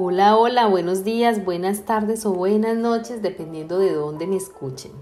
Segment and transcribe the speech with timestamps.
[0.00, 4.92] Hola, hola, buenos días, buenas tardes o buenas noches, dependiendo de dónde me escuchen.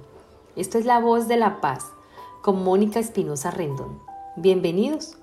[0.56, 1.92] Esto es La Voz de la Paz
[2.40, 4.00] con Mónica Espinosa Rendón.
[4.36, 5.18] Bienvenidos.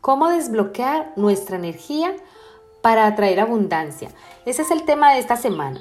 [0.00, 2.16] ¿Cómo desbloquear nuestra energía
[2.82, 4.10] para atraer abundancia?
[4.46, 5.80] Ese es el tema de esta semana.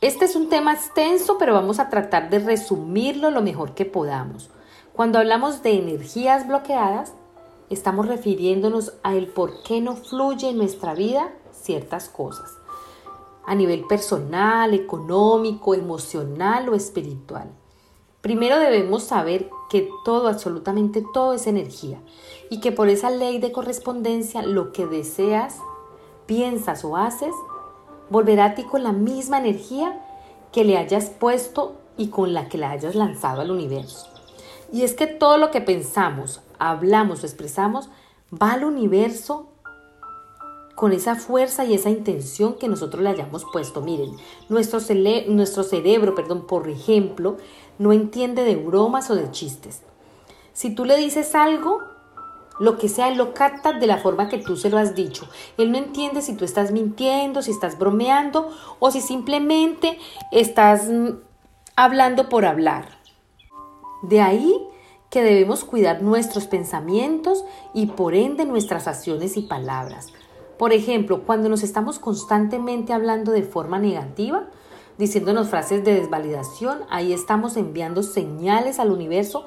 [0.00, 4.48] Este es un tema extenso, pero vamos a tratar de resumirlo lo mejor que podamos.
[4.94, 7.12] Cuando hablamos de energías bloqueadas,
[7.68, 12.58] estamos refiriéndonos a el por qué no fluye en nuestra vida ciertas cosas,
[13.44, 17.50] a nivel personal, económico, emocional o espiritual.
[18.20, 22.00] Primero debemos saber que todo, absolutamente todo es energía
[22.50, 25.58] y que por esa ley de correspondencia lo que deseas,
[26.26, 27.34] piensas o haces
[28.10, 30.00] volverá a ti con la misma energía
[30.52, 34.06] que le hayas puesto y con la que la hayas lanzado al universo.
[34.72, 37.90] Y es que todo lo que pensamos, hablamos o expresamos
[38.32, 39.51] va al universo
[40.82, 43.82] con esa fuerza y esa intención que nosotros le hayamos puesto.
[43.82, 44.16] Miren,
[44.48, 44.80] nuestro,
[45.28, 47.36] nuestro cerebro, perdón, por ejemplo,
[47.78, 49.82] no entiende de bromas o de chistes.
[50.52, 51.78] Si tú le dices algo,
[52.58, 55.28] lo que sea, lo capta de la forma que tú se lo has dicho.
[55.56, 60.00] Él no entiende si tú estás mintiendo, si estás bromeando o si simplemente
[60.32, 61.10] estás mm,
[61.76, 62.88] hablando por hablar.
[64.02, 64.52] De ahí
[65.10, 70.12] que debemos cuidar nuestros pensamientos y por ende nuestras acciones y palabras.
[70.62, 74.44] Por ejemplo, cuando nos estamos constantemente hablando de forma negativa,
[74.96, 79.44] diciéndonos frases de desvalidación, ahí estamos enviando señales al universo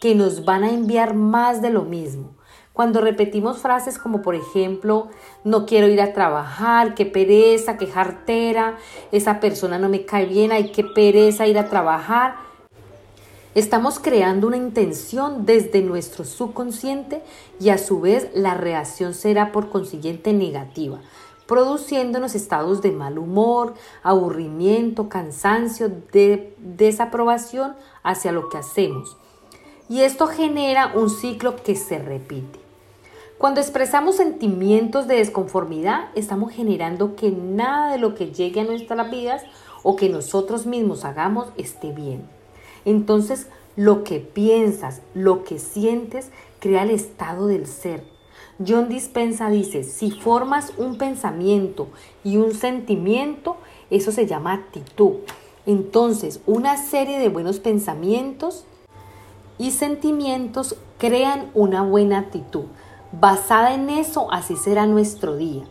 [0.00, 2.34] que nos van a enviar más de lo mismo.
[2.72, 5.08] Cuando repetimos frases como por ejemplo,
[5.44, 8.78] no quiero ir a trabajar, qué pereza, qué jartera,
[9.12, 12.36] esa persona no me cae bien, hay qué pereza ir a trabajar,
[13.54, 17.22] Estamos creando una intención desde nuestro subconsciente
[17.60, 20.98] y a su vez la reacción será por consiguiente negativa,
[21.46, 29.16] produciéndonos estados de mal humor, aburrimiento, cansancio, de desaprobación hacia lo que hacemos.
[29.88, 32.58] Y esto genera un ciclo que se repite.
[33.38, 39.08] Cuando expresamos sentimientos de desconformidad, estamos generando que nada de lo que llegue a nuestras
[39.12, 39.42] vidas
[39.84, 42.26] o que nosotros mismos hagamos esté bien.
[42.84, 46.30] Entonces, lo que piensas, lo que sientes,
[46.60, 48.04] crea el estado del ser.
[48.64, 51.88] John Dispensa dice, si formas un pensamiento
[52.22, 53.56] y un sentimiento,
[53.90, 55.14] eso se llama actitud.
[55.66, 58.64] Entonces, una serie de buenos pensamientos
[59.58, 62.64] y sentimientos crean una buena actitud.
[63.12, 65.64] Basada en eso, así será nuestro día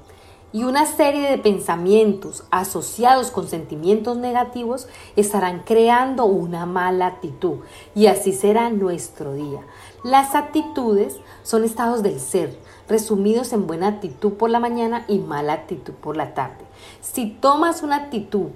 [0.53, 7.57] y una serie de pensamientos asociados con sentimientos negativos estarán creando una mala actitud
[7.95, 9.61] y así será nuestro día.
[10.03, 12.55] Las actitudes son estados del ser,
[12.87, 16.65] resumidos en buena actitud por la mañana y mala actitud por la tarde.
[17.01, 18.49] Si tomas una actitud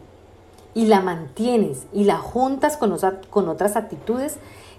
[0.75, 2.95] y la mantienes y la juntas con,
[3.31, 4.37] con otras actitudes,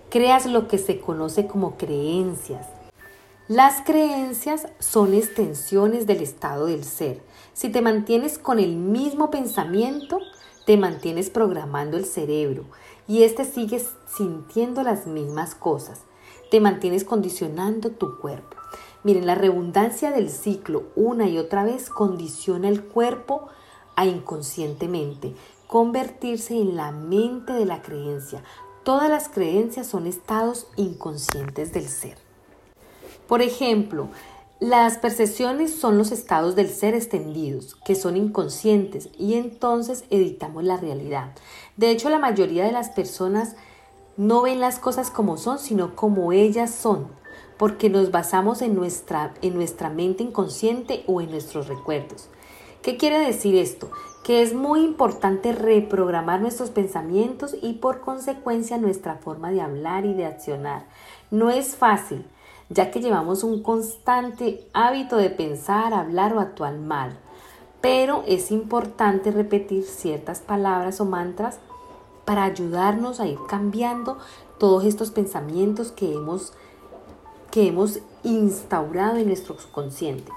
[0.09, 2.78] creas lo que se conoce como creencias
[3.49, 7.23] las creencias son extensiones del estado del ser.
[7.55, 10.19] Si te mantienes con el mismo pensamiento,
[10.67, 12.65] te mantienes programando el cerebro
[13.07, 16.03] y éste sigue sintiendo las mismas cosas.
[16.51, 18.59] Te mantienes condicionando tu cuerpo.
[19.03, 23.49] Miren, la redundancia del ciclo una y otra vez condiciona el cuerpo
[23.97, 25.35] a inconscientemente
[25.67, 28.43] convertirse en la mente de la creencia.
[28.85, 32.28] Todas las creencias son estados inconscientes del ser.
[33.28, 34.09] Por ejemplo,
[34.59, 40.78] las percepciones son los estados del ser extendidos, que son inconscientes, y entonces editamos la
[40.78, 41.33] realidad.
[41.77, 43.55] De hecho, la mayoría de las personas
[44.17, 47.06] no ven las cosas como son, sino como ellas son,
[47.59, 52.31] porque nos basamos en nuestra, en nuestra mente inconsciente o en nuestros recuerdos.
[52.81, 53.91] ¿Qué quiere decir esto?
[54.25, 60.15] Que es muy importante reprogramar nuestros pensamientos y por consecuencia nuestra forma de hablar y
[60.15, 60.87] de accionar.
[61.31, 62.25] No es fácil
[62.71, 67.19] ya que llevamos un constante hábito de pensar, hablar o actuar mal.
[67.81, 71.59] Pero es importante repetir ciertas palabras o mantras
[72.25, 74.19] para ayudarnos a ir cambiando
[74.59, 76.53] todos estos pensamientos que hemos,
[77.50, 80.31] que hemos instaurado en nuestro subconsciente.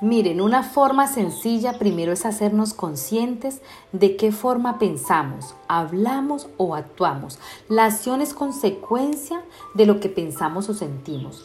[0.00, 3.62] Miren, una forma sencilla primero es hacernos conscientes
[3.92, 7.38] de qué forma pensamos, hablamos o actuamos.
[7.68, 9.40] La acción es consecuencia
[9.74, 11.44] de lo que pensamos o sentimos.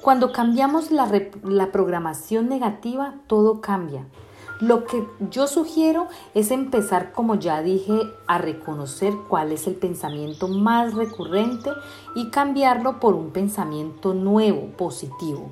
[0.00, 1.10] Cuando cambiamos la,
[1.42, 4.06] la programación negativa, todo cambia.
[4.60, 10.46] Lo que yo sugiero es empezar, como ya dije, a reconocer cuál es el pensamiento
[10.46, 11.70] más recurrente
[12.14, 15.50] y cambiarlo por un pensamiento nuevo, positivo.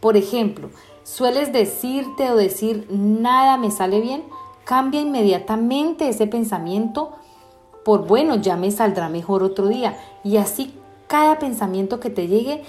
[0.00, 0.68] Por ejemplo,
[1.06, 4.24] sueles decirte o decir nada me sale bien,
[4.64, 7.12] cambia inmediatamente ese pensamiento
[7.84, 9.96] por bueno, ya me saldrá mejor otro día.
[10.24, 10.74] Y así
[11.06, 12.64] cada pensamiento que te llegue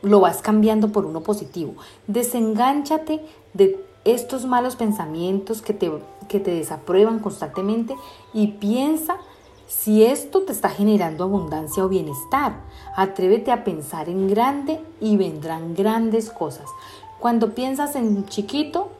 [0.00, 1.74] lo vas cambiando por uno positivo.
[2.06, 3.22] Desengánchate
[3.52, 5.92] de estos malos pensamientos que te,
[6.26, 7.94] que te desaprueban constantemente
[8.32, 9.18] y piensa
[9.70, 12.54] si esto te está generando abundancia o bienestar.
[12.96, 16.68] Atrévete a pensar en grande y vendrán grandes cosas.
[17.20, 18.90] Cuando piensas en chiquito,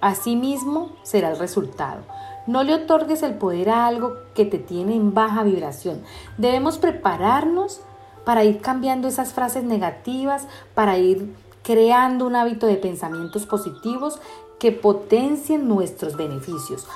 [0.00, 2.02] así mismo será el resultado.
[2.48, 6.02] No le otorgues el poder a algo que te tiene en baja vibración.
[6.36, 7.80] Debemos prepararnos
[8.24, 11.32] para ir cambiando esas frases negativas, para ir
[11.62, 14.20] creando un hábito de pensamientos positivos
[14.58, 16.88] que potencien nuestros beneficios.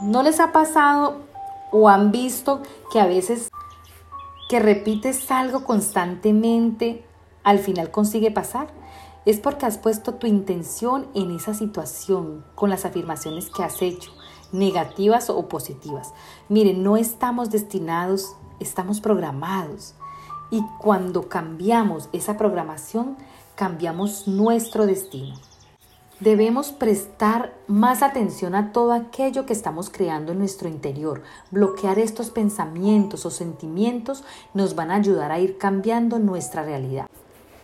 [0.00, 1.18] ¿No les ha pasado
[1.70, 3.50] o han visto que a veces
[4.48, 7.04] que repites algo constantemente,
[7.42, 8.68] al final consigue pasar?
[9.26, 14.12] Es porque has puesto tu intención en esa situación con las afirmaciones que has hecho,
[14.52, 16.12] negativas o positivas.
[16.50, 19.94] Miren, no estamos destinados, estamos programados.
[20.50, 23.16] Y cuando cambiamos esa programación,
[23.54, 25.36] cambiamos nuestro destino.
[26.20, 31.22] Debemos prestar más atención a todo aquello que estamos creando en nuestro interior.
[31.50, 34.22] Bloquear estos pensamientos o sentimientos
[34.52, 37.08] nos van a ayudar a ir cambiando nuestra realidad.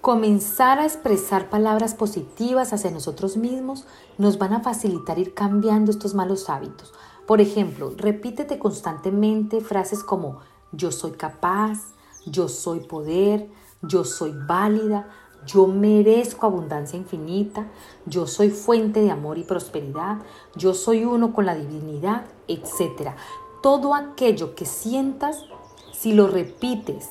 [0.01, 3.85] Comenzar a expresar palabras positivas hacia nosotros mismos
[4.17, 6.95] nos van a facilitar ir cambiando estos malos hábitos.
[7.27, 10.39] Por ejemplo, repítete constantemente frases como
[10.73, 11.93] yo soy capaz,
[12.25, 13.51] yo soy poder,
[13.83, 15.11] yo soy válida,
[15.45, 17.69] yo merezco abundancia infinita,
[18.07, 20.17] yo soy fuente de amor y prosperidad,
[20.57, 23.11] yo soy uno con la divinidad, etc.
[23.63, 25.45] Todo aquello que sientas,
[25.93, 27.11] si lo repites,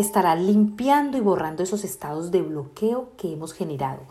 [0.00, 4.02] estará limpiando y borrando esos estados de bloqueo que hemos generado.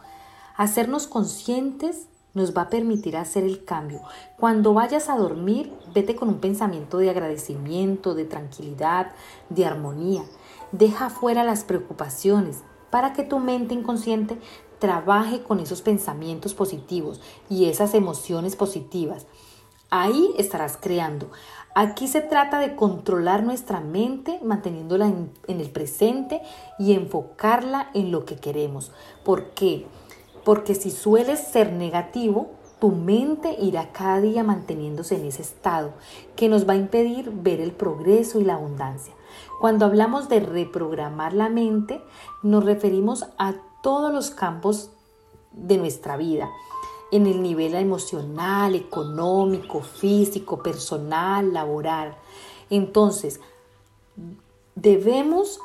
[0.57, 4.01] Hacernos conscientes nos va a permitir hacer el cambio.
[4.37, 9.13] Cuando vayas a dormir, vete con un pensamiento de agradecimiento, de tranquilidad,
[9.49, 10.23] de armonía.
[10.73, 14.37] Deja fuera las preocupaciones para que tu mente inconsciente
[14.79, 19.25] trabaje con esos pensamientos positivos y esas emociones positivas.
[19.89, 21.31] Ahí estarás creando.
[21.79, 26.41] Aquí se trata de controlar nuestra mente manteniéndola en, el presente
[26.79, 28.91] y enfocarla en lo que queremos.
[29.23, 29.85] ¿Por qué?
[30.47, 35.91] porque si sueles ser negativo, tu mente irá cada día manteniéndose en ese estado
[36.37, 39.13] que nos va a impedir ver el progreso y la abundancia.
[39.59, 42.01] Cuando hablamos de reprogramar la mente,
[42.43, 44.89] nos referimos a todos los campos
[45.51, 46.49] de nuestra vida,
[47.11, 52.15] en el nivel emocional, económico, físico, personal, laboral.
[52.69, 53.39] Entonces,
[54.75, 55.59] debemos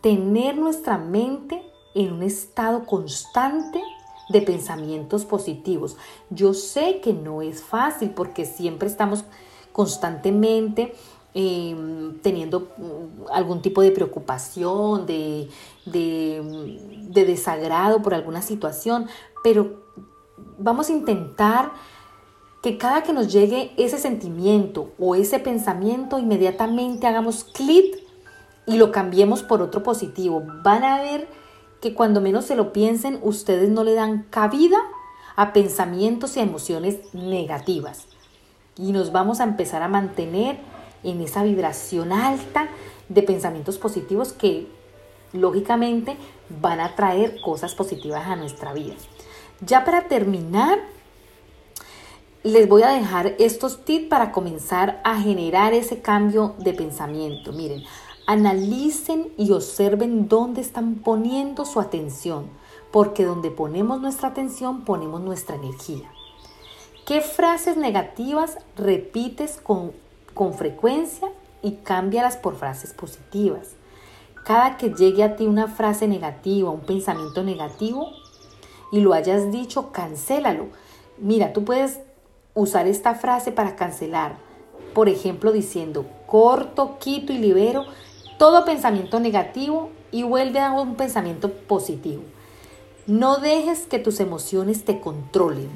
[0.00, 1.62] tener nuestra mente
[1.94, 3.80] en un estado constante
[4.28, 5.96] de pensamientos positivos.
[6.30, 9.24] Yo sé que no es fácil porque siempre estamos
[9.72, 10.94] constantemente
[11.34, 15.48] em, teniendo mm, algún tipo de preocupación, de,
[15.84, 16.78] de,
[17.08, 19.08] de desagrado por alguna situación,
[19.42, 19.84] pero
[20.58, 21.72] vamos a intentar
[22.62, 28.02] que cada que nos llegue ese sentimiento o ese pensamiento, inmediatamente hagamos clic
[28.66, 30.42] y lo cambiemos por otro positivo.
[30.62, 31.28] Van a ver
[31.80, 34.78] que cuando menos se lo piensen, ustedes no le dan cabida
[35.36, 38.06] a pensamientos y a emociones negativas.
[38.78, 40.58] Y nos vamos a empezar a mantener
[41.02, 42.68] en esa vibración alta
[43.10, 44.66] de pensamientos positivos que
[45.34, 46.16] lógicamente
[46.62, 48.94] van a traer cosas positivas a nuestra vida.
[49.60, 50.78] Ya para terminar,
[52.42, 57.52] les voy a dejar estos tips para comenzar a generar ese cambio de pensamiento.
[57.52, 57.84] Miren,
[58.26, 62.48] Analicen y observen dónde están poniendo su atención,
[62.90, 66.10] porque donde ponemos nuestra atención ponemos nuestra energía.
[67.04, 69.92] ¿Qué frases negativas repites con,
[70.32, 71.28] con frecuencia
[71.60, 73.76] y cámbialas por frases positivas?
[74.42, 78.08] Cada que llegue a ti una frase negativa, un pensamiento negativo
[78.92, 80.68] y lo hayas dicho, cancélalo.
[81.18, 82.00] Mira, tú puedes
[82.54, 84.36] usar esta frase para cancelar.
[84.94, 87.84] Por ejemplo, diciendo, corto, quito y libero
[88.38, 92.22] todo pensamiento negativo y vuelve a un pensamiento positivo.
[93.06, 95.70] No dejes que tus emociones te controlen.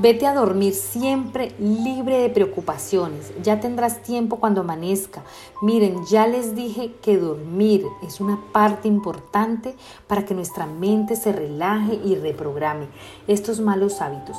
[0.00, 3.32] Vete a dormir siempre libre de preocupaciones.
[3.42, 5.24] Ya tendrás tiempo cuando amanezca.
[5.60, 9.74] Miren, ya les dije que dormir es una parte importante
[10.06, 12.86] para que nuestra mente se relaje y reprograme
[13.26, 14.36] estos malos hábitos.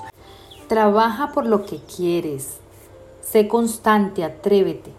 [0.69, 2.59] Trabaja por lo que quieres.
[3.19, 4.93] Sé constante, atrévete.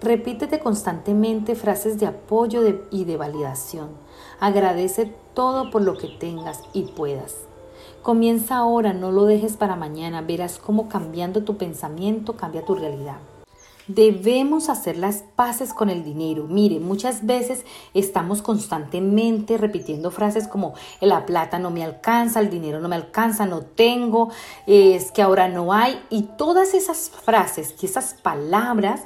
[0.00, 2.62] Repítete constantemente frases de apoyo
[2.92, 3.88] y de validación.
[4.38, 7.48] Agradece todo por lo que tengas y puedas.
[8.02, 10.22] Comienza ahora, no lo dejes para mañana.
[10.22, 13.16] Verás cómo cambiando tu pensamiento cambia tu realidad.
[13.88, 16.44] Debemos hacer las paces con el dinero.
[16.46, 17.64] Mire, muchas veces
[17.94, 23.46] estamos constantemente repitiendo frases como la plata no me alcanza, el dinero no me alcanza,
[23.46, 24.28] no tengo,
[24.66, 25.98] es que ahora no hay.
[26.10, 29.04] Y todas esas frases y esas palabras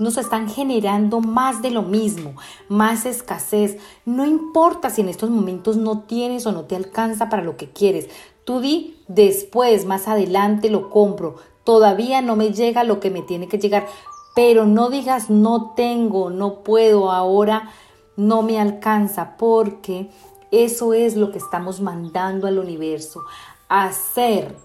[0.00, 2.34] nos están generando más de lo mismo,
[2.68, 3.78] más escasez.
[4.04, 7.70] No importa si en estos momentos no tienes o no te alcanza para lo que
[7.70, 8.08] quieres.
[8.44, 11.36] Tú di después, más adelante lo compro.
[11.62, 13.86] Todavía no me llega lo que me tiene que llegar
[14.34, 17.70] pero no digas no tengo, no puedo, ahora
[18.16, 20.10] no me alcanza, porque
[20.50, 23.22] eso es lo que estamos mandando al universo,
[23.68, 24.56] hacer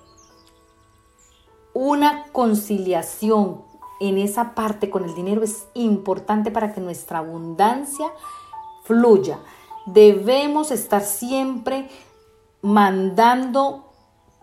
[1.74, 3.63] una conciliación
[4.00, 8.08] en esa parte con el dinero es importante para que nuestra abundancia
[8.84, 9.40] fluya.
[9.86, 11.90] Debemos estar siempre
[12.62, 13.86] mandando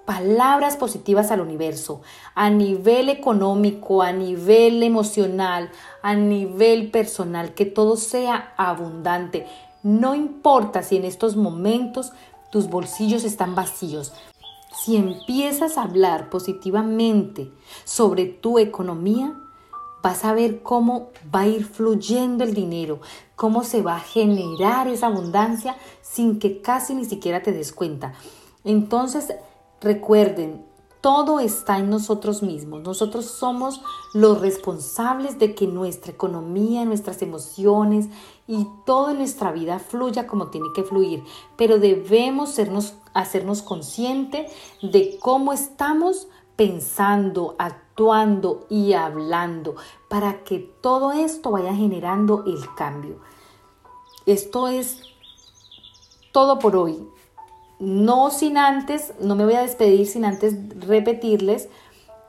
[0.04, 2.02] palabras positivas al universo,
[2.34, 5.70] a nivel económico, a nivel emocional,
[6.02, 9.46] a nivel personal, que todo sea abundante.
[9.82, 12.12] No importa si en estos momentos
[12.50, 14.12] tus bolsillos están vacíos.
[14.76, 17.52] Si empiezas a hablar positivamente
[17.84, 19.34] sobre tu economía,
[20.02, 23.00] vas a ver cómo va a ir fluyendo el dinero,
[23.36, 28.14] cómo se va a generar esa abundancia sin que casi ni siquiera te des cuenta.
[28.64, 29.32] Entonces,
[29.82, 30.64] Recuerden,
[31.00, 32.82] todo está en nosotros mismos.
[32.82, 33.82] Nosotros somos
[34.14, 38.06] los responsables de que nuestra economía, nuestras emociones
[38.46, 41.24] y toda nuestra vida fluya como tiene que fluir.
[41.56, 44.46] Pero debemos sernos, hacernos consciente
[44.82, 47.56] de cómo estamos pensando,
[48.68, 49.76] y hablando
[50.08, 53.20] para que todo esto vaya generando el cambio.
[54.26, 55.02] Esto es
[56.32, 57.06] todo por hoy.
[57.78, 60.54] No sin antes, no me voy a despedir sin antes
[60.86, 61.68] repetirles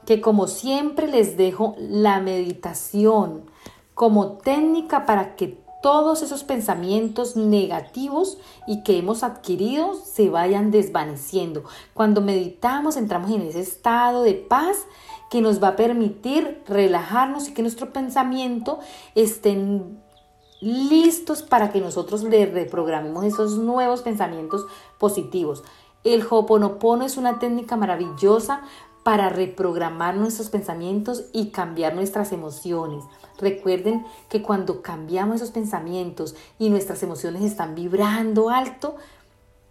[0.05, 3.49] que como siempre les dejo la meditación
[3.93, 11.65] como técnica para que todos esos pensamientos negativos y que hemos adquirido se vayan desvaneciendo.
[11.93, 14.77] Cuando meditamos entramos en ese estado de paz
[15.33, 18.77] que nos va a permitir relajarnos y que nuestro pensamiento
[19.15, 19.57] esté
[20.61, 24.67] listos para que nosotros le reprogramemos esos nuevos pensamientos
[24.99, 25.63] positivos.
[26.03, 28.61] El Hoponopono es una técnica maravillosa
[29.01, 33.03] para reprogramar nuestros pensamientos y cambiar nuestras emociones.
[33.39, 38.97] Recuerden que cuando cambiamos esos pensamientos y nuestras emociones están vibrando alto,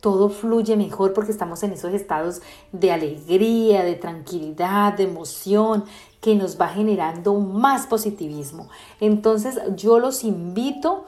[0.02, 2.42] todo fluye mejor porque estamos en esos estados
[2.72, 5.84] de alegría, de tranquilidad, de emoción,
[6.20, 8.68] que nos va generando más positivismo.
[9.00, 11.04] Entonces yo los invito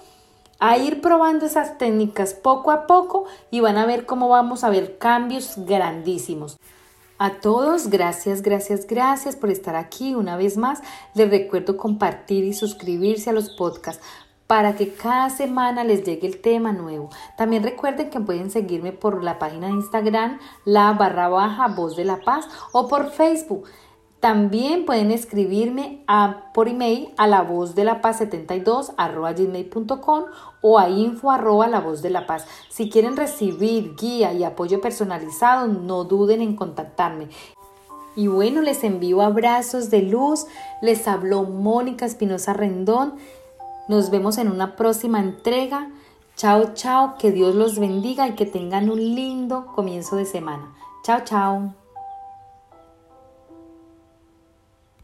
[0.60, 4.70] a ir probando esas técnicas poco a poco y van a ver cómo vamos a
[4.70, 6.56] ver cambios grandísimos.
[7.18, 10.82] A todos, gracias, gracias, gracias por estar aquí una vez más.
[11.14, 14.04] Les recuerdo compartir y suscribirse a los podcasts
[14.46, 17.10] para que cada semana les llegue el tema nuevo.
[17.36, 22.04] También recuerden que pueden seguirme por la página de Instagram, la barra baja voz de
[22.04, 23.64] la paz o por Facebook.
[24.20, 30.24] También pueden escribirme a, por email a la voz de la paz 72 arroba gmail.com
[30.62, 32.46] o a info arroba la voz de la paz.
[32.70, 37.28] Si quieren recibir guía y apoyo personalizado, no duden en contactarme.
[38.16, 40.46] Y bueno, les envío abrazos de luz.
[40.80, 43.16] Les habló Mónica Espinosa Rendón.
[43.88, 45.90] Nos vemos en una próxima entrega.
[46.36, 47.16] Chao, chao.
[47.18, 50.74] Que Dios los bendiga y que tengan un lindo comienzo de semana.
[51.04, 51.83] Chao, chao.